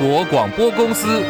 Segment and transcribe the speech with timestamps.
[0.00, 1.22] 国广播公司。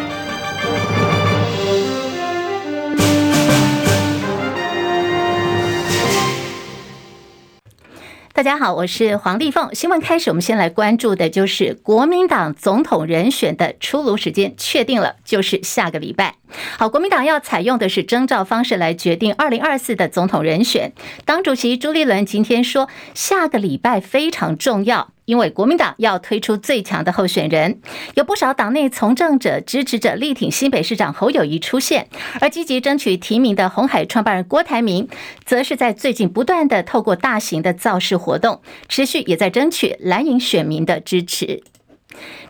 [8.33, 9.75] 大家好，我是黄丽凤。
[9.75, 16.37] 新闻开始，我们先来关注的就是国民党总统人选的出炉时间确定了，就是下个礼拜。
[16.79, 20.93] 好，国民党要采用的是征召方式来决定二零二四的总统人选。
[21.25, 25.13] 党主席朱立伦今天说，下个礼拜非常重要。
[25.27, 27.79] 因为国民党要推出最强的候选人，
[28.15, 32.09] 有不少党内从政者支持者力挺新北市长侯友谊出现，
[32.41, 35.09] 而积极争取提名的红海创办人郭台铭，
[35.45, 41.63] 则是在最近不断的透过大型的造势活动，持续也在争取蓝营选民的支持。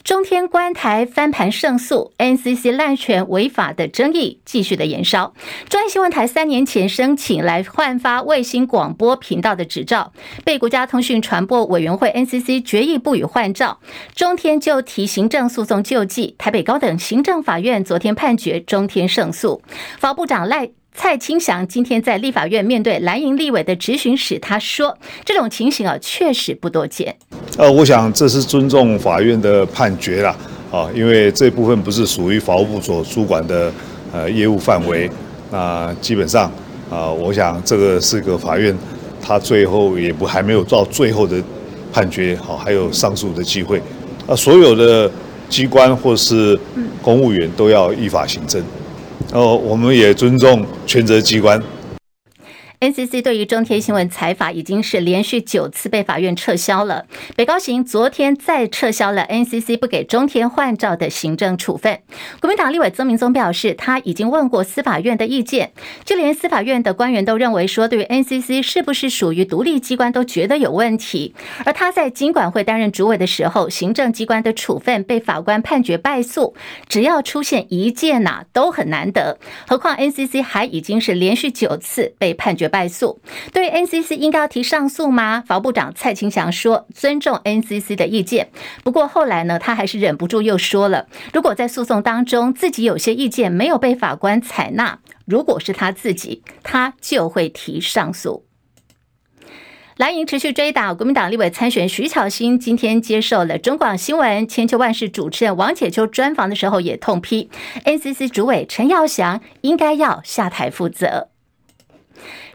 [0.02, 5.34] 中天观台翻盘胜诉，NCC 滥权违法的争议继续的延烧。
[5.68, 10.12] 中央新闻台三年前申请来换发卫星广播频道的执照，
[10.45, 13.79] 被国家通讯传播委员会 NCC 决议不予换照，
[14.15, 16.34] 中天就提行政诉讼救济。
[16.38, 19.62] 台北高等行政法院昨天判决中天胜诉。
[19.99, 20.71] 法部长赖。
[20.93, 27.16] 蔡清祥今天在立法院面对蓝营立委的质询时，他说：“这种情形啊，确实不多见。
[27.57, 30.37] 呃，我想这是尊重法院的判决啦，
[30.71, 33.73] 啊，因为这部分不是属于法务部所主管的
[34.13, 35.11] 呃业务范围。
[35.51, 36.51] 那基本上
[36.91, 38.77] 啊，我想这个是个法院，
[39.23, 41.43] 他最后也不还没有到最后的
[41.93, 43.80] 判决，好，还有上诉的机会。
[44.27, 45.11] 啊，所有的
[45.49, 46.59] 机关或是
[47.01, 48.63] 公务员都要依法行政。”
[49.32, 51.62] 哦，我们也尊重权责机关。
[52.80, 57.04] NCC 对于中天新闻裁罚已经是连续九次被法院撤销了。
[57.37, 61.98] 北高行昨天再撤销了 NCC 不给中天换照的行政处分。
[62.40, 65.72] 国民党立委曾明宗表示，他已经问过司法院的意见，
[66.06, 71.34] 就连司法院的官员都认为说，对于 NCC 是不是属于独立机关都觉得有问题。
[71.66, 76.54] 而他在经管会担任主委的时候，行政机关的处分被法官判决败诉，
[76.88, 79.38] 只要出现一件呐，都很难得。
[79.69, 82.69] 何况 NCC 还已经是连续九次被判决。
[82.70, 83.20] 败诉，
[83.53, 85.44] 对 NCC 应该要提上诉吗？
[85.47, 88.48] 法务部长蔡清祥说尊重 NCC 的意见，
[88.82, 98.47] 不过后来呢，他还是忍不住又说了，如果在诉讼当中自己有些意见没有被法官采纳，如果是他自己，他就会提上诉。
[99.97, 107.50] 蓝营持续追打国民党立委参选徐巧芯，今天接受了中广新闻千秋万世主持人王浅秋专访的时候，也痛批
[107.84, 111.28] NCC 主委陈耀祥应该要下台负责。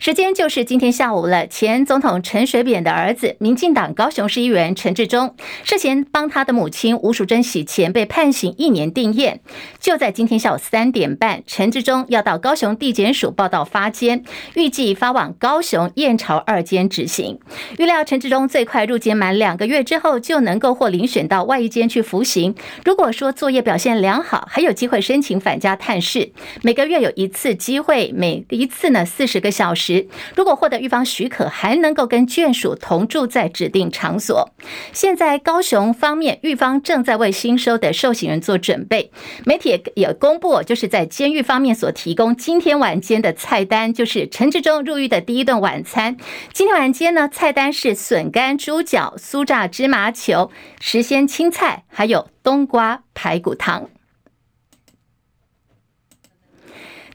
[0.06, 1.48] 时间就是今天下午了。
[1.48, 9.40] 前总统陈水扁的儿子，民进党高雄市议员陈志忠，涉嫌帮他的母亲吴淑珍洗钱，被判刑一年定谳。
[9.80, 14.24] 就在今天下午三点半，陈志忠要到高雄地检署报到发监，
[14.54, 17.40] 预计发往高雄燕巢二监执行。
[17.80, 22.54] 预料陈志忠最快入监满两个月之后，就能够获遴选到外役监去服刑。
[22.84, 29.95] 如果说作业表现良好，还有机会申请返家探视，每个月有一次机会，每一次呢四十个小时。
[30.36, 34.50] 如果获得狱方许可，还能够跟眷属同住在指定场所。
[34.92, 39.12] 现在高雄方面，狱方正在为新收的受刑人做准备。
[39.46, 46.18] 媒体也公布，就是在监狱方面所提供今天晚间的菜单，就是陈志忠入狱的第一顿晚餐。
[46.54, 53.90] 今天晚间呢，菜单是笋干猪脚、酥炸芝麻球、时鲜青菜，还有冬瓜排骨汤。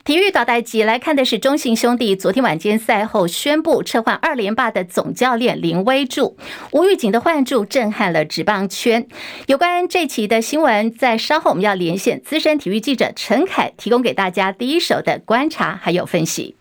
[0.02, 6.36] 体育导带机来看的是中信兄弟昨天晚间赛后宣布撤换二连霸的总教练林威助，
[6.72, 9.06] 吴玉锦的换注震撼了职棒圈。
[9.46, 16.56] 有关这期的新闻，在稍后我们要连线资深体育记者陈凯，提供给大家第一手的观察还有分析。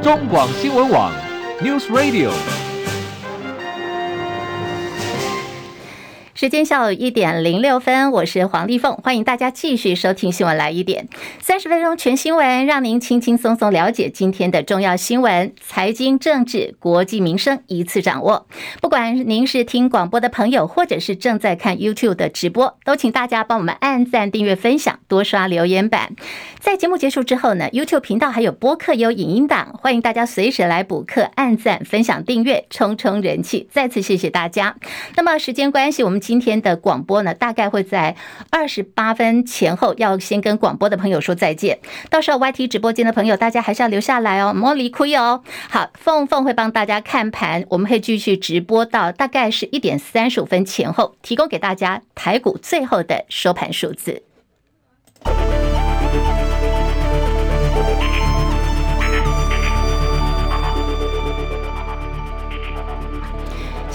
[0.00, 1.12] 中广新闻网
[1.60, 2.30] News Radio。
[6.40, 11.06] 时间下午一点零六分，我是黄丽凤，欢迎大家继续收听新闻来一点，
[11.38, 18.46] 三十分钟全新闻，让您轻轻松松了解今天的重要新闻、财经、政治、国际民生一次掌握。
[18.80, 26.16] 不管您是听广播的朋友，或者是正在看 YouTube 的直播，都请大家帮我们按赞、订阅、分享，多刷留言板。
[26.58, 33.68] 在节目结束之后呢，YouTube 频道还有播客有影音档，欢迎大家随时来补课、按赞、分享、订阅，冲冲人气。
[33.70, 34.76] 再次谢谢大家。
[35.16, 36.18] 那么时间关系，我们。
[36.30, 38.14] 今天的广播呢，大概会在
[38.50, 41.80] 二十八分前后，要先跟广播的朋友说再见。
[42.08, 45.42] 到时候 YT 直播间的朋友，大家还是要留下来哦，莫离亏哦。
[45.68, 54.29] 好，凤凤会帮大家看盘，我们会继续直播到大概是一点三十五分前后，提供给大家台股最后的收盘数字。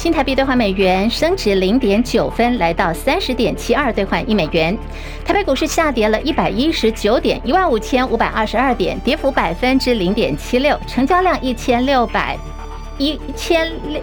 [0.05, 4.77] 新台币兑换美元升值零点九分，来到三十点七二兑换一美元。
[5.25, 12.37] 台北股市下跌了一百一十九点，一万五千五百二十二点，跌幅百分之零点七六，成交量一千六百
[12.99, 13.99] 一千六。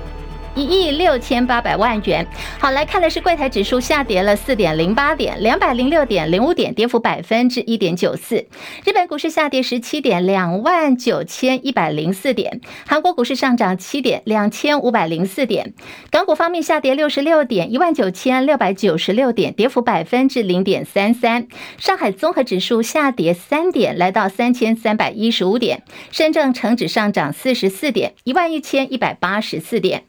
[0.55, 2.27] 一亿六千八百万元。
[2.59, 8.37] 好，来看的是柜台指数下跌了四点零八点，两百零六点零五点，跌幅百分之一点九四。
[8.85, 12.61] 日本股市下跌十七点，两万九千一百零四点。
[12.87, 15.73] 韩国股市上涨七点，两千五百零四点。
[16.11, 21.49] 港股方面下跌六十六点，一万九千六百九十六点，跌幅百分之零点三三。
[21.79, 25.83] 上海综合指数下跌三点，来到三千三百一十五点。
[26.11, 30.05] 深圳成指上涨四十四点，一万一千一百八十四点。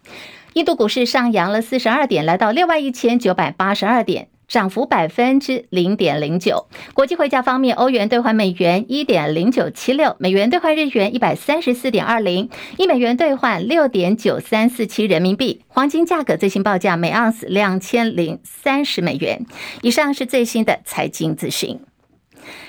[0.54, 6.68] 印度股市上扬了四十二点，来到六万一千九百八十二点，涨幅百分之零点零九。
[6.94, 15.62] 国际汇价方面，欧元兑换美元一点零九七六，美元兑换日元一百三十四点二零，一美元兑换六点九三四七人民币。
[15.68, 19.44] 黄金价格最新报价每盎司两千零三十美元。
[19.82, 21.80] 以上是最新的财经资讯。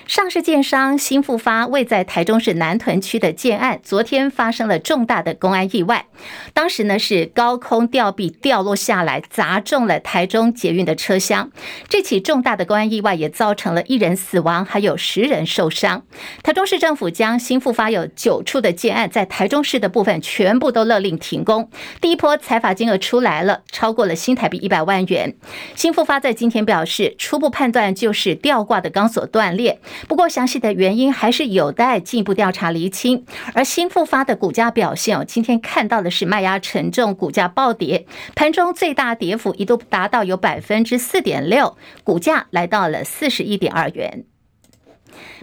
[0.06, 6.06] 上市建商新复发位在台中市南屯区的建案，昨天发生了重大的公安意外。
[6.52, 11.50] 当时呢是高空吊臂掉落下来，砸中了台中捷运的车厢。
[11.88, 16.02] 这起重大的公安意外也造成了一人死亡，还有十人受伤。
[16.42, 21.70] 台中市政府将新复发有九处的建案在台中市的部分全部都勒令停工。
[22.02, 25.34] 第一波裁罚金额出来了，超过了新台币一百万元。
[25.74, 29.80] 新复发在今天表示，初步判断就是吊挂的钢索断裂。
[30.08, 33.24] 不过，详细的原因还是有待进一步调查厘清。
[33.54, 44.24] 而新复发的股价表现哦，今天看到的是卖压沉重，股价暴跌，盘中最大跌幅一度达到有百分之四点六，股价来到了四十一点二元。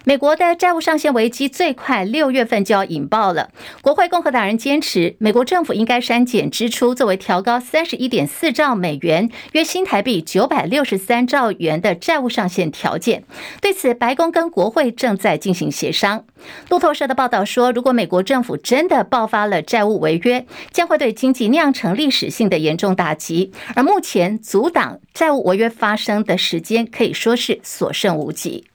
[0.04, 3.50] 美国的债务上限危机最快六月份就要引爆了。
[3.82, 13.24] 国会共和党人坚持，美国政府应该删减支出，作为调高三十一点四兆美元（约新台币九百六十三兆元）的债务上限条件。
[13.62, 16.26] 对此，白宫跟国会正在进行协商。
[16.70, 23.52] 路透社的报道说，如果美国政府真的爆发了债务违约，将会对经济酿成历史性的严重打击。
[23.76, 28.71] 而目前阻挡债务违约发生的时间可以说是所剩无几。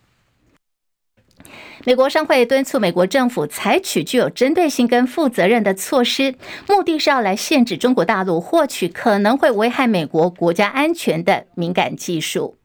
[1.85, 6.35] 美国商会敦促美国政府采取具有针对性跟负责任的措施，
[6.69, 12.56] 目的是要来限制中国大陆获取可能会危害美国国家安全的敏感技术。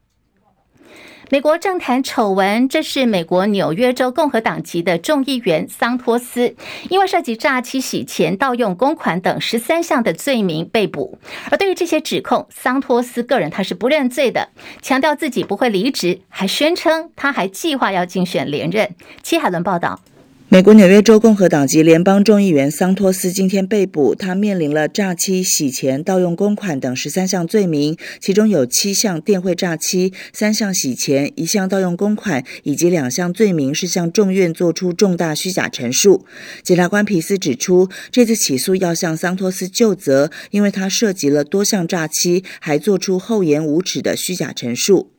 [1.31, 6.53] 美国政坛丑闻，这是美国纽约州共和党籍的众议员桑托斯，
[6.89, 11.17] 因为涉及诈欺、洗钱、盗用公款等十三项的罪名被捕。
[11.49, 14.49] 而对于这些指控，桑托斯个人他是不认罪的，
[14.81, 18.93] 强调自己不会离职，还宣称他还计划要竞选连任。
[19.23, 20.01] 戚海伦报道。
[20.53, 36.25] 美国纽约州共和党籍联邦众议员桑托斯今天被捕，他面临了诈欺、洗钱、盗用公款等十三项罪名，其中有七项电汇诈欺、三项洗钱、一项盗用公款，以及两项罪名是向众院做出重大虚假陈述。
[36.61, 45.11] 检察官皮斯指出，这次起诉要向桑托斯就责，因为他涉及了多项诈欺，还做出厚颜无耻的虚假陈述。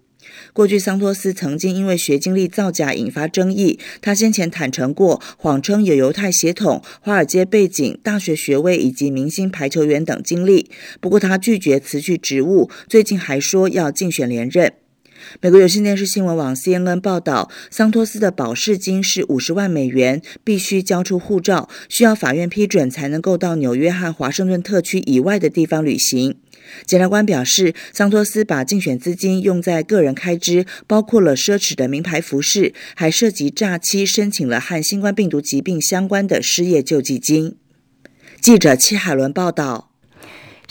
[0.55, 3.79] 过去，桑托斯曾经因为学经历造假引发争议。
[4.03, 10.71] 他先前坦诚过，谎称有犹太血统、华尔街背景、大学学位以及明星排球员等经历。
[11.01, 14.75] 不过，他拒绝辞去职务，最近还说要竞选连任。
[15.41, 26.37] 美国有线电视新闻网 CNN 报道，桑托斯的保释金是五十万美元，必须交出护照，需要法院批准才能够到纽约和华盛顿特区以外的地方旅行。
[26.87, 37.57] 检察官表示，桑托斯把竞选资金用在个人开支，包括了奢侈的名牌服饰，还涉及诈欺，申请了和新冠病毒疾病相关的失业救济金。
[38.41, 39.92] 记者戚海伦报道。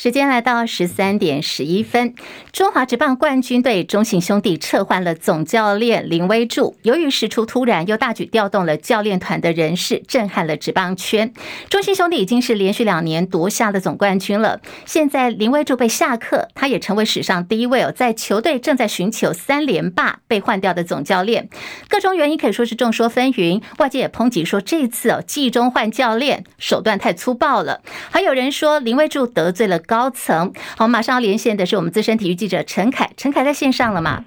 [0.03, 2.15] 时间来到十三点十一分，
[2.51, 6.75] 中华职棒冠军队中信兄弟撤换了总教练林威柱。
[6.81, 11.31] 由于事出突然，又大举调动了教练团的人事，震撼了职棒圈。
[11.69, 14.59] 中信兄弟已经是连续两年夺下了总冠军了。
[14.87, 21.47] 现在林威柱被下课，他也成为史上第一位哦，在球队正在寻求三连霸被换掉的总教练。
[21.87, 27.81] 各种原因可以说是众说纷纭，外界也抨击说这次哦季中换教练手段太粗暴了。
[28.09, 29.79] 还有人说林威柱得罪了。
[29.91, 34.23] 高层，好，马上要连线的是我们资深体育记者陈凯，陈凯在线上了吗？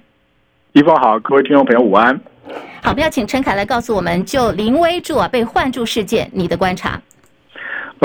[0.73, 2.15] 一峰好，各位听众朋友午安。
[2.83, 7.01] 好，我们要请陈凯来告诉我们，就林威柱啊被换柱事件，你的观察。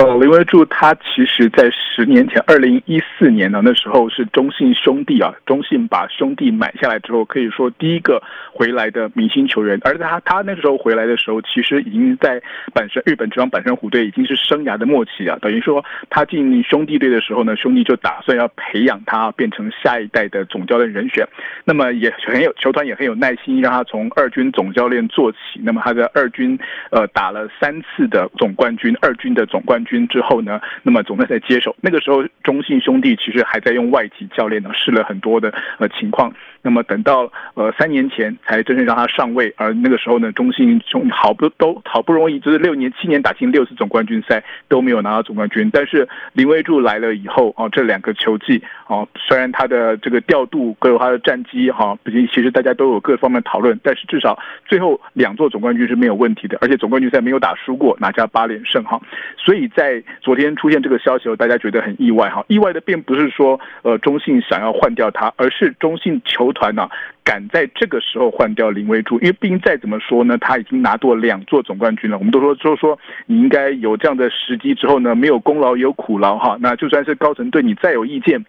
[0.01, 9.79] 呃，林文柱他其实在十年前，二零一四年呢，那时候是中信兄弟啊，中信把兄弟买下来之后，可以说第一个回来的明星球员。
[9.83, 12.41] 而他他那个时候回来的时候，其实已经在
[12.73, 15.37] 本身日本职棒阪神虎队已经是生涯的末期啊。
[15.43, 21.29] 等于说他进兄弟队的时候呢，兄弟就打算要培养他变成下一代的总教练人选。
[21.63, 25.39] 那么也很有球团也很有耐心，让他从二军总教练做起。
[25.63, 26.59] 那么他在二军
[26.91, 29.90] 呃打了三次的总冠军，二军的总冠军。
[29.91, 31.75] 军之后呢，那么总在在接手。
[31.81, 36.33] 那个时候，中信兄弟其实还在用外籍教练呢，试了很多的呃情况。
[36.63, 45.71] 那么等到呃三年前才真正让他上位，而那个时候呢，中信中好不都好不容易，就是六年七年打进六次总冠军赛都没有拿到总冠军。
[45.73, 59.01] 但是林威柱来了以后啊，这两个球季啊，虽然他的这个调度各有他的战绩哈，毕竟其实大家都有各方面讨论，但是至少最后两座总冠军是没有问题的，而且总冠军赛没有打输过，拿下八连胜哈。
[59.39, 62.45] 所以在昨天出现这个消息后，大家觉得很意外哈。
[62.49, 66.50] 意外的并不是说呃中信想要换掉他，而是中信球。
[66.53, 66.89] 团呢，
[67.25, 72.19] 敢在这个时候换掉林威助，因为毕竟再怎么说呢，他已经拿过两座总冠军了。
[72.19, 76.57] 我们都说，就是说，你应该有这样的时机之后呢，没有功劳也有苦劳哈。
[76.61, 78.45] 那就算是高层对你再有意见，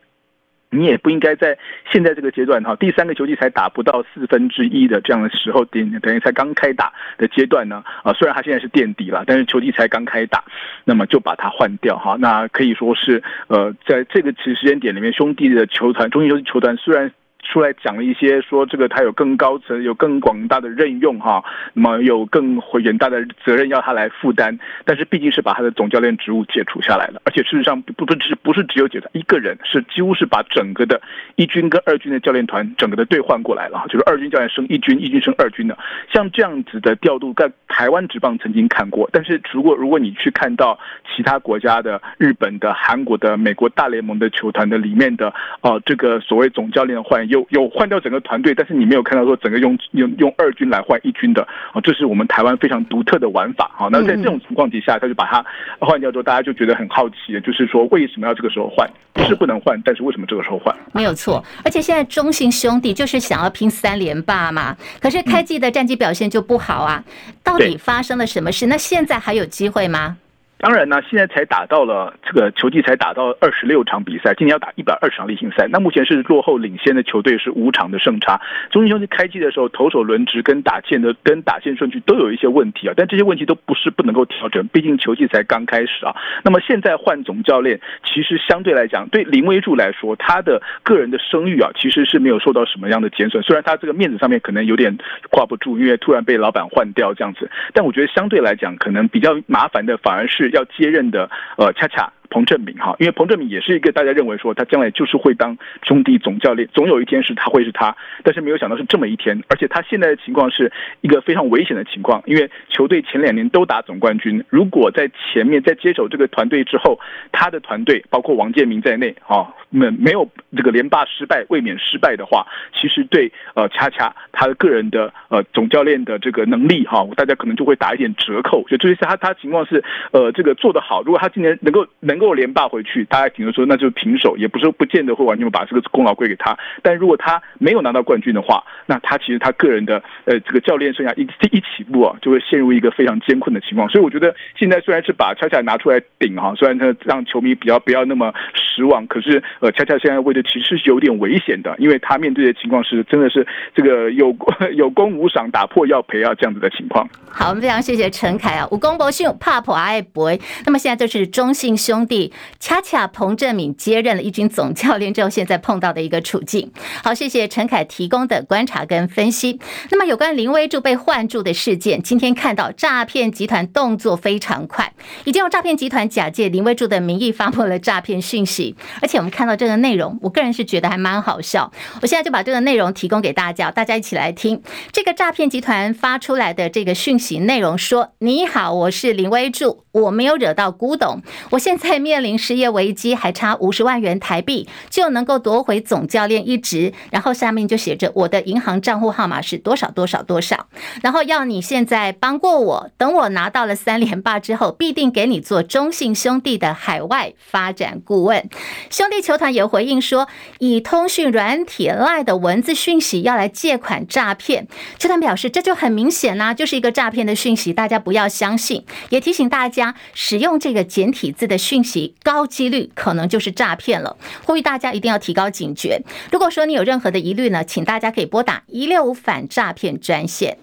[0.70, 1.58] 你也不应该在
[1.92, 10.44] 现在这个阶段哈，第三个球季才打不到四分之一的这样的时候，等等于才刚开打的阶段呢啊，虽然他现在是垫底了，但是球季才刚开打，
[10.86, 12.16] 那么就把他换掉哈。
[12.20, 17.12] 那可以说是呃，在这个时时间点里面，兄弟的球团，中信兄弟球团虽然。
[17.44, 21.44] 出来讲了一些，说这个他有更高层、有更广大的任用哈，
[21.74, 31.02] 那么有更远大的责任要他来负担，但是毕竟是把他的总教练职务解除下来了，而且事实上不不只不是只有解除一个人，是几乎是把整个的
[31.36, 35.76] 一军跟二军的教练团整个的兑换过来了，就是二军教练升一军，一军升二军的，
[36.14, 40.78] 像这样子的调度，在台湾职棒曾经看过，但是如果如果你去看到
[41.16, 47.31] 其他国家的日本的、韩国的、美国大联盟的球团的里面的哦、这个所谓总教练换。
[47.32, 51.42] 有有换掉整个团队，但是你没有看到说整个用用用二军来换一军的
[51.74, 53.88] 啊，这是我们台湾非常独特的玩法啊。
[53.92, 55.44] 那在这种情况底下，他就把它
[55.80, 58.88] 换掉之后，大家就觉得很好奇，就是说为什么要这个时候换？
[59.14, 60.76] 不是不能换，但是为什么这个时候换？
[60.94, 67.04] 没有错，而且现在中信兄弟就是想要拼三连霸嘛，可是开季的战绩表现就不好啊，
[67.44, 68.68] 到底发生了什么事？
[68.68, 70.18] 那现在还有机会吗？
[70.62, 75.68] 当然呢，现在才打到了这个球季才打到二十六场比赛，今年要打一百二十场例行赛。
[75.72, 78.40] 那目前是落后领先的球队是五场的胜差。
[78.70, 86.16] 中信兄弟开季的时候，投手轮值跟打线的跟打线顺序都有一些问题啊，但这些问题都不是不能够调整，毕竟球季才刚开始啊。
[86.44, 93.42] 那么现在换总教练，其实相对来讲，对林威助来说，他的个人的声誉啊，其实是没有受到什么样的减损。
[93.42, 94.96] 虽然他这个面子上面可能有点
[95.32, 100.51] 挂不住，因为突然被老板换掉这样子，但我觉得相对来讲，可能比较麻烦的反而是。
[100.52, 102.12] 要接任的，呃，恰恰。
[102.32, 110.72] 彭政闵哈，因为彭政闵也是一个大家认为说他将来就是会当兄弟总教练，总有一天是他会是他，但是没有想到是这么一天，而且他现在的情况是
[111.02, 116.98] 一个非常危险的情况，因为球队前两年都打总冠军，如果在前面在接手这个团队之后，
[117.34, 129.84] 他的团队包括王建民在内啊，没没有这个连霸失败，卫冕失败的话，其实对呃恰恰他个人的呃总教练的这个能力哈，大家可能就会打一点折扣，就就是他他情况是
[130.14, 132.21] 呃这个做得好，如果他今年能够能。
[132.22, 136.56] 如果连霸回去，大家听说那就是平手，也不是不见得会完全把这个功劳归给他。
[136.84, 143.90] 但如果他没有拿到冠军的话，那他其实他个人的呃这个教练生涯一一起步啊，就会陷入一个非常艰困的情况。
[143.90, 154.38] 所以我觉得现在虽然是把恰恰拿出来顶哈，虽然他让球迷比较不要那么失望，可是呃恰恰现在位置其实是有点危险的，因为他面对的情况是真的是这个有
[154.76, 157.10] 有功无赏，打破要赔啊这样子的情况。
[157.32, 160.40] 好，我们非常谢谢陈凯啊，武功不信，怕破爱不会。
[160.68, 162.11] 那么现在就是中信兄弟。
[162.60, 166.72] 恰恰彭政闵接任了一军总教练之后，现在碰到的一个处境。
[167.04, 169.60] 好，谢谢陈凯提供的观察跟分析。
[169.90, 181.72] 那么有关林威助被换住的事件，今天看到诈骗集团动作非常快，已经有诈骗集团假借林威助的名义发布了诈骗讯息，而且我们看到这个内容，我个人是觉得还蛮好笑。
[182.02, 184.62] 我现在就把这个内容提供给大家，大家一起来听。
[184.92, 196.94] 这个诈骗集团发出来的这个讯息内容说：“你好，我是林威助，我没有惹到古董，我现在。”面临失业危机，还差五十万元台币就能够夺回总教练一职。
[197.12, 200.68] 然后下面就写着我的银行账户号码是多少多少多少，
[201.02, 208.50] 然后要你现在帮过我，等我拿到了三连霸之后，必定给你做中信兄弟的海外发展顾问。
[208.90, 210.28] 兄弟球团也回应说，
[210.60, 214.68] 以通讯软体 LINE 的文字讯息要来借款诈骗，
[214.98, 218.86] 球团表示这就很明显啦、就是一个诈骗的讯息，大家不要相信。
[219.10, 221.91] 也提醒大家，使用这个简体字的讯息，
[222.24, 224.16] 高几率可能就是诈骗了。
[224.46, 226.02] 呼吁大家一定要提高警觉。
[226.32, 230.58] 如果说你有任何的疑虑呢，请大家可以拨打一六五反诈骗专线。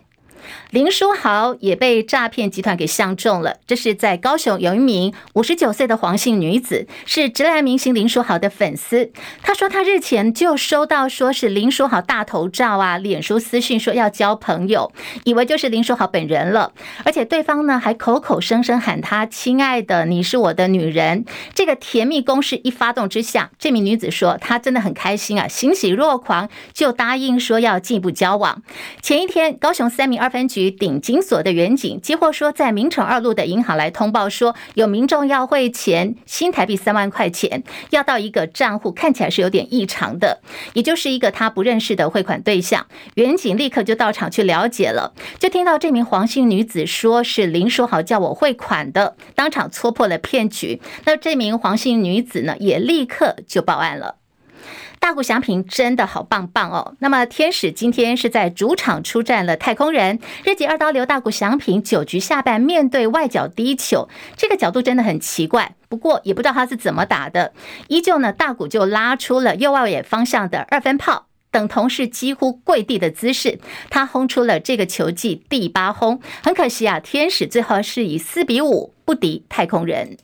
[0.71, 3.57] 林书豪也被诈骗集团给相中了。
[3.67, 9.11] 这是在高雄有一名五十九岁的黄姓女子，是直男明星林书豪的粉丝。
[9.43, 14.93] 她说，她日前就收到说是林书豪大头照啊，脸书私讯说要交朋友，
[15.25, 16.73] 以为就是林书豪本人了。
[17.05, 21.25] 而且对方呢还口口声声喊她“亲爱的，你是我的女人”。
[21.55, 28.63] 这个甜蜜攻势一发动之下，这名女子说她真的很开心啊，欣喜若狂，就答应说要进一步交往。
[29.03, 30.49] 前一天，高雄三民二分。
[30.49, 40.41] 局顶金所的员警接获说，在明诚二路的银行来通报说，有民众要汇钱新台币三万块钱，要到一个账户，看起来是有点异常的，
[40.73, 42.87] 也就是一个他不认识的汇款对象。
[43.17, 50.81] 员警立刻就到场去了解了，就听到这名黄姓女子说是林书豪叫我汇款的，当场戳破了骗局。
[51.05, 54.18] 那这名黄姓女子呢，也立刻就报案了。
[55.01, 56.95] 大谷翔平真的好棒棒哦！
[56.99, 65.75] 那么天使今天是在主场出战了太空人，日籍二刀流大谷翔平九局下半面对外角低球，这个角度真的很奇怪。
[65.89, 67.53] 不过也不知道他是怎么打的，
[67.89, 76.21] 依旧呢，大谷就拉出了右外野方向的二分炮，等同是几乎跪地的姿势，他轰出了这个球季第八轰。
[76.43, 80.19] 很可惜啊，天使最后是以四比五不敌太空人。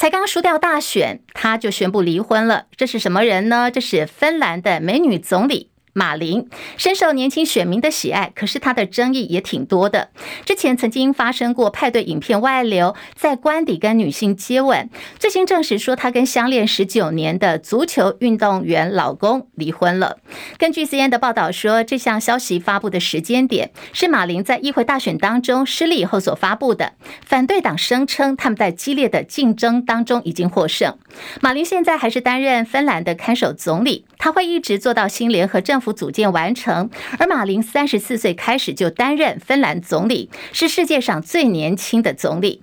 [0.00, 2.64] 才刚输掉大选，他就宣布离婚了。
[2.74, 3.70] 这是什么人呢？
[3.70, 5.69] 这是芬兰的美女总理。
[5.92, 10.10] 马林深受年轻选民的喜爱，可是他的争议也挺多的。
[10.44, 20.18] 之前曾经发生过派对影片外流，在官邸跟女性接吻，最新证实说他跟相恋十九年的足球运动员老公离婚了。
[20.58, 26.92] 根据 CNN 的报道说，这项消息发布的时间点是马林在议会大选当中失利以后所发布的。
[27.24, 30.96] 反对党声称他们在激烈的竞争当中已经获胜。
[31.40, 42.62] 马林现在还是担任芬兰的看守总理，他会一直做到新联合政府组建完成，而马林三十四岁开始就担任芬兰总理，是世界上最年轻的总理。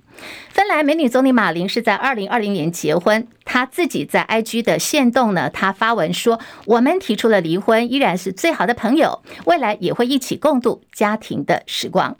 [0.50, 12.17] 芬兰美女总理马林是在二零二零年结婚，她自己在 IG 的限动呢，她发文说：“我们提出了离婚，依然是最好的朋友，未来也会一起共度家庭的时光。”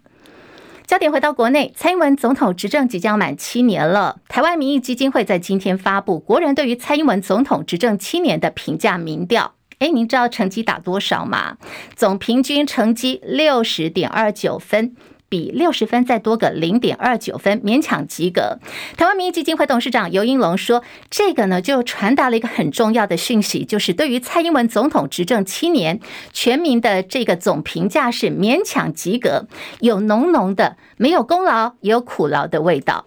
[0.86, 4.20] 焦点回到国内，蔡英文总统执政即将满七年了。
[4.30, 9.57] 台湾民意基金会在今天发布国人对于蔡英文总统执政七年的评价民调。
[9.80, 11.58] 哎，您知道成绩打多少吗？
[11.96, 14.96] 总平均成绩六十点二九分，
[15.30, 18.58] 比六十分再多个零点二九分，勉强及格。
[18.98, 26.00] 台湾民意基金会董事长尤英龙说：“这个呢，就传达了一个很重要的讯息，就是对于蔡英文总统执政七年，
[26.34, 29.46] 全民的这个总评价是勉强及格，
[29.82, 33.06] 有浓浓的没有功劳也有苦劳的味道。”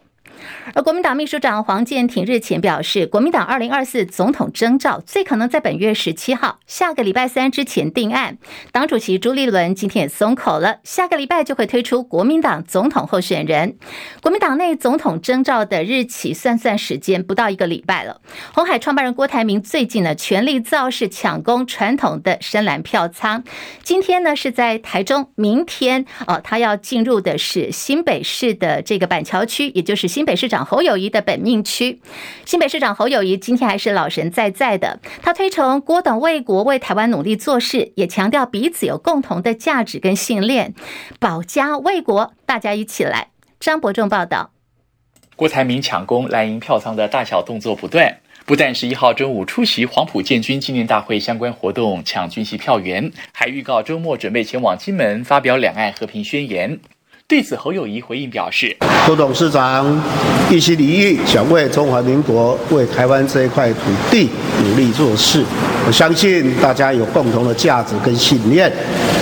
[0.75, 8.39] 而国民党秘书长黄健庭日前表示，国民党二零二四总统征召最可能在本月十七号，下个礼拜三之前定案。
[8.73, 13.77] 党主席朱立伦今天也松口了，下个礼拜就会推出国民党总统候选人。
[14.23, 18.21] 国民党内总统征召的日期算算时间，不到一个礼拜了。
[18.55, 23.45] 红海创办人郭台铭最近呢，全力造势抢攻传统的深蓝票仓。
[23.83, 30.30] 今天呢是在台中，明天哦，他要进入的是新北市的这个板桥区，也就是新北。
[30.31, 32.01] 北市长侯友谊的本命区，
[32.47, 35.01] 新北市长侯友谊今天还是老神在在的。
[35.21, 40.73] 他推崇郭董为国为台湾努力做事，也强调彼此有共同的价值跟信念，
[41.19, 43.31] 保家卫国，大家一起来。
[43.59, 44.53] 张伯仲报道。
[45.35, 56.79] 郭台铭抢攻蓝营票仓的大小动作不断，不但十一号中午出席黄埔建军纪念大会相关活动抢军系票源，还预告周末准备前往金门发表两岸和平宣言。
[57.31, 59.87] 对此，侯友谊回应表示：“周董事长
[60.51, 63.79] 一心一意想为中华民国、为台湾这一块土
[64.11, 64.29] 地
[64.65, 65.45] 努力做事，
[65.87, 68.69] 我相信大家有共同的价值跟信念。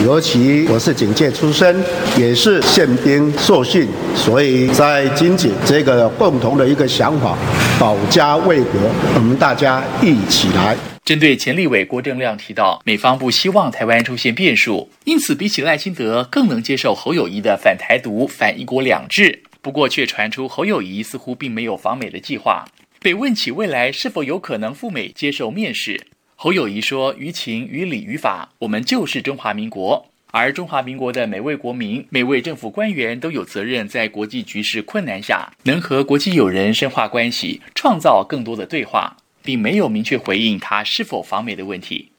[0.02, 1.84] 尤其我是警界出身，
[2.16, 7.36] 也是宪兵受训，所以在金警这个共同的一个想法，
[7.78, 8.80] 保家卫国，
[9.16, 10.74] 我们大家一起来。”
[11.08, 19.42] 针对前立委郭正亮提到，美方不希望台湾出现变数，因此比起赖清德更能接受侯友谊的反台独、反一国两制。
[19.62, 22.66] 不过，却传出侯友谊似乎并没有访美的计划。
[23.00, 25.98] 被问起未来是否有可能赴美接受面试，
[26.36, 30.10] 侯友谊说：“于情于理于法，我们就是中华民国。
[30.30, 42.12] 而中华民国的每位国民、每位政府官员都有责任，在国际局势困难下，能和国际友人深化关系，创造更多的对话，并没有明确回应他是否访美的问题。”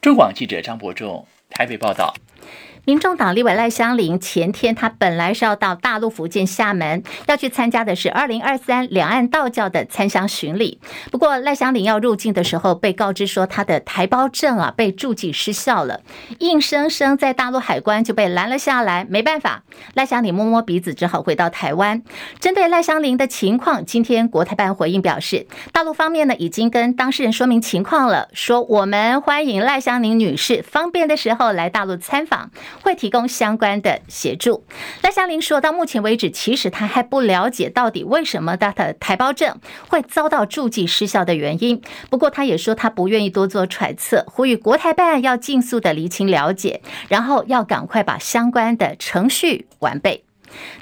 [0.00, 2.14] 中广记者张伯仲台北报道。
[2.86, 10.78] 民众党立委赖香伶前天，他本来是要到大陆福建厦门，要去参加的是二零二三两岸道教的参香巡礼。
[11.10, 16.02] 不过赖香伶要入境的时候，被告知说他的台胞证啊被注记失效了，
[16.38, 19.04] 硬生生在大陆海关就被拦了下来。
[19.10, 22.04] 没办法，赖香伶摸摸鼻子，只好回到台湾。
[22.38, 32.52] 针对赖香伶的情况，今天国台办回应表示，大陆方面呢已经跟当事人说明情况了，说我们欢迎赖香伶女士方便的时候来大陆参访。
[32.82, 34.64] 会提供相关的协助。
[35.02, 39.58] 赖香伶说，到目前为止，其实她还不了解到底为什么她的台胞证
[39.88, 41.80] 会遭到注记失效的原因。
[42.10, 50.25] 不过，她也说她不愿意多做揣测，呼吁国台办要尽速的厘清了解，然后要赶快把相关的程序完备。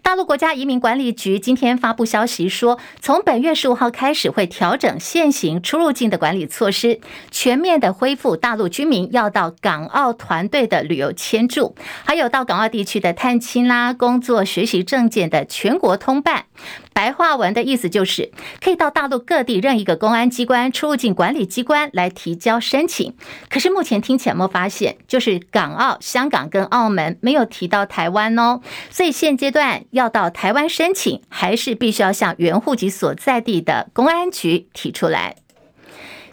[0.03, 7.00] 大陆国家移民管理局今天发布消息说，从本月十五号开始会调整现行出入境的管理措施，
[7.31, 11.74] 全面的恢复大陆居民要到港澳团队的旅游签注，
[12.05, 16.44] 还有到港澳地区的探亲啦、工作、学习证件的全国通办。
[16.92, 18.31] 白话文的意思就是，
[18.62, 23.14] 可以到大陆各地任一个公安机关、出入境管理机关来提交申请。
[23.48, 35.36] 可是目前听起来没发现，就是港澳、香港跟澳门没有提到台湾哦，所以现阶段要到台湾申请，还是必须要向原户籍所在地的公安局提出来。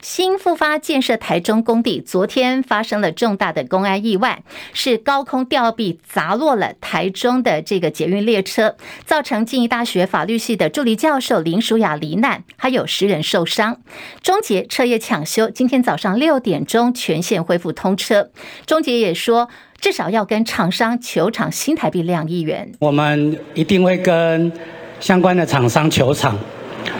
[0.02, 13.80] 新复发建设台中工地昨天发生了重大的公安意外，是高空吊臂砸落了台中的这个捷运列车，造成静宜大学法律系的助理教授林淑雅罹难，还有十人受伤。
[14.24, 18.32] 中捷彻夜抢修，今天早上六点钟全线恢复通车。
[18.66, 19.50] 中捷也说，
[19.82, 22.72] 至少要跟厂商求场新台币两亿元。
[22.78, 24.52] 我们一定会跟
[25.00, 26.38] 相关的厂商求场。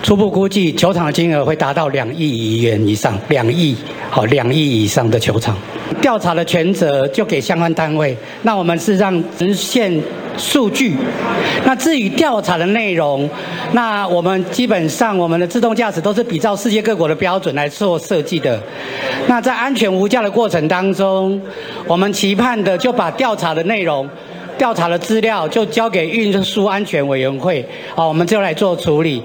[0.02, 3.76] 初步估计，求场的金额会达到两亿元以上，两亿，
[4.10, 5.56] 好，两亿以上的求场。
[6.02, 9.92] 调查的权责就给相关单位，那我们是让实现
[10.38, 10.96] 数据。
[11.66, 13.30] 那至于调查的内容，
[13.74, 18.62] 那我们基本上我们的自动驾驶都是比照世界各国的标准来做设计的。
[19.32, 21.42] 那在安全无价的过程当中，
[21.88, 24.10] 我们期盼的就把调查的内容、
[24.58, 27.66] 调查的资料就交给运输安全委员会，
[27.96, 29.24] 好，我们就来做处理。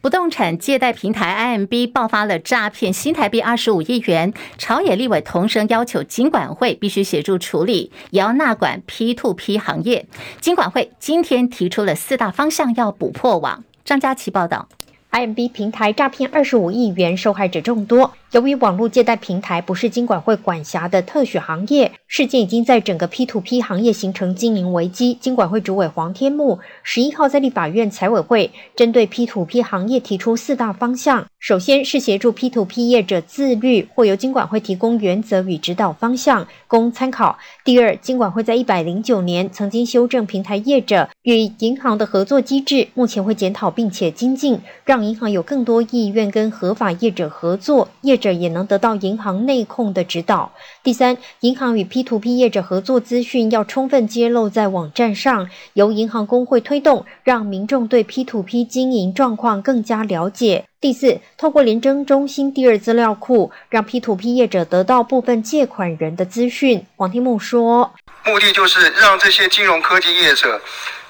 [0.00, 4.32] 不动产借贷平台 IMB 爆发了诈骗，新台币二十五亿元。
[4.56, 10.06] 朝野立委同声要求金管会必须协助处理，也要纳管 P2P 行业。
[10.40, 13.62] 金管会今天提出了四大方向要补破网。
[13.84, 14.68] 张佳琪报道。
[15.12, 18.12] IMB 平台诈骗二十五亿元，受害者众多。
[18.30, 25.14] 由于网络借贷平台不是金管会管辖的特许行业，事件已经在整个 P2P 行业形成经营危机。
[25.20, 31.24] 金管会主委黄天牧十一号在立法院财委会针对 P2P 行业提出四大方向。
[31.38, 37.38] 首先是协助 P2P 业者自律，或由金管会提供原则与指导方向，供参考。
[37.64, 50.52] 第二，金管会在一百零九年曾经修正平台业者与银行的合作机制，目前会检讨并且精进，让银行有更多意愿跟合法业者合作，业者也能得到银行内控的指导。
[50.82, 60.64] 第三，银行与 P P2P 业者合作资讯要充分揭露在网站上，由银行工会推动，让民众对 P2P 经营状况更加了解。
[60.80, 66.86] 第四，透过联征中心第二资料库，让 P2P 业者得到部分借款人的资讯。
[66.96, 67.92] 黄天木说
[68.24, 70.58] ：“目的就是让这些金融科技业者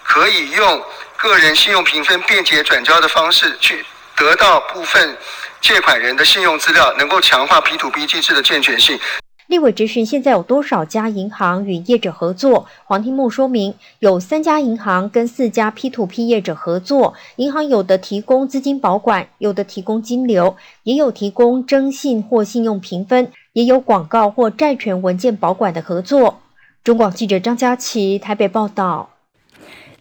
[0.02, 0.82] 可以用
[1.16, 3.84] 个人信用评分便捷转交的方式，去
[4.16, 5.16] 得到部分
[5.60, 8.98] 借款人的信用资料，能够强化 P2P 机制的健全性。”
[9.50, 12.66] 立委质询：现在有多少家银行与业者合作？
[12.84, 17.14] 黄天木说明，有三家银行跟四家 P2P 业者合作。
[17.34, 26.38] 银行有的提供资金保管，有的提供金流，也有提供征信或信用评分，也有广告或债权文件保管的合作。
[26.84, 29.10] 中广记者张佳琪台北报道。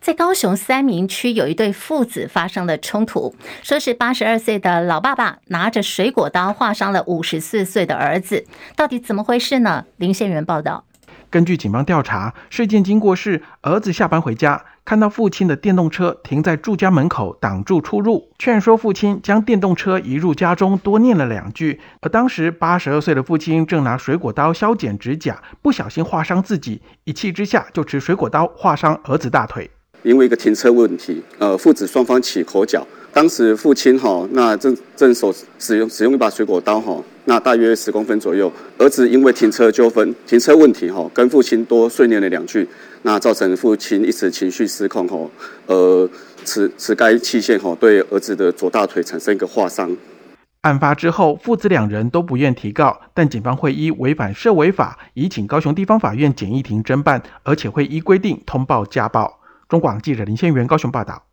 [0.02, 8.46] 在高雄三民区有一对父子发生了冲突，说是八十二岁的老爸爸拿着水果刀划伤了五十四岁的儿子，
[8.78, 9.86] 到底怎么回事呢？
[9.98, 10.86] 林宪元报道。
[11.30, 21.80] 根据警方调查，事件经过是儿子下班回家，看到父亲的电动车停在住家门口挡住出入，劝说父亲将电动车移入家中，多念了两句。
[22.00, 29.70] 而当时八十二岁的父亲正拿水果刀削剪指甲，不小心划伤自己，一气之下就持水果刀划伤儿子大腿。
[30.04, 32.86] 因为一个停车问题，呃，父子双方起口角。
[33.12, 38.52] 当时父亲哈，那正正手使用使用一把水果刀哈，那大约十公分左右。
[38.78, 42.68] 儿子因为停车纠纷、停车问题哈，跟父亲多碎念了两句，
[43.02, 45.18] 那造成父亲一时情绪失控哈，
[45.66, 46.08] 呃，
[46.46, 49.98] 持持该器械哈对儿子的左大腿产生一个划伤。
[50.62, 59.39] 案发之后，父子两人都不愿提告，但警方会依违反涉违法，移请高雄地方法院简易庭侦办，而且会依规定通报家暴。
[59.70, 61.28] 中广记者林先元高雄报道。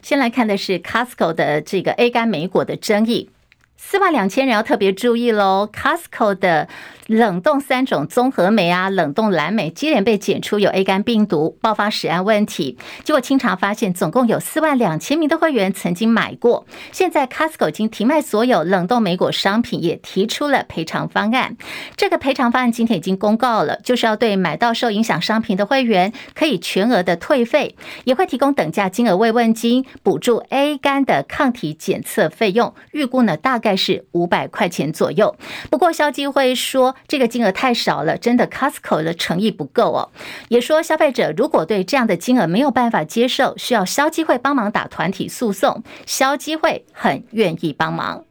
[0.00, 3.30] 先来看的是 Costco 的这个 A 肝莓果的争议。
[3.76, 6.68] 四万两千人要特别注意喽！Costco 的
[7.06, 12.76] 冷冻三种综合莓啊，冷冻蓝莓接连被检出有 A 肝病毒，爆发食安问题。
[13.04, 16.66] 结果清查发现，总共有四万两千名的会员曾经买过。
[16.90, 21.56] 现在 Costco 已经停卖所有冷冻莓果商品，也提出了赔偿方案。
[21.96, 32.74] 这个赔偿方案今天已经公告了，就是要对买到受影响商品的会员可以全额的退费，也会提供等价金额慰问金，补助 A 肝的抗体检测费用。
[32.90, 33.76] 预估呢，大概。
[33.76, 35.36] 是五百块钱左右，
[35.68, 40.10] 不过消基会说这个金额太少了，真的 Costco 的诚意不够哦。
[40.48, 48.24] 也说消费者如果对这样的金额没有办法接受，需要消基会帮忙打团体诉讼，消基会很愿意帮忙。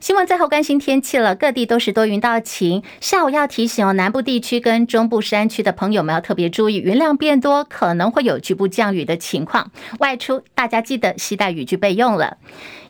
[0.00, 2.82] 新闻最后关心天气了，各地都是多云到晴。
[3.00, 9.70] 下午要提醒哦，南部地区跟中部山区的朋友们要特别注意，云量变多，可能会有局部降雨的情况。
[9.98, 12.38] 外出大家记得携带雨具备用了。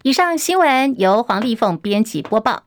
[0.02, 2.64] 以上新闻由黄丽凤编辑播报。